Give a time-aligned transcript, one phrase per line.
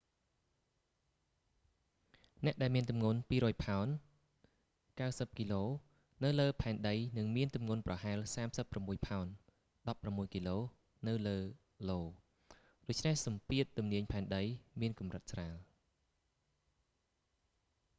[2.45, 3.87] អ្នកដែលមានទម្ងន់ 200ផោន
[4.77, 5.53] 90គក
[6.23, 8.17] នៅលើផែនដីនឹងមានទម្ងន់ប្រហែល
[8.61, 9.25] 36ផោន
[9.87, 10.47] 16គក
[11.07, 11.37] នៅលើ
[11.87, 11.99] io
[12.89, 14.43] ដូច្នេះសម្ពាធទំនាយផែនដី
[14.81, 15.55] មានកម្រិតស្រាល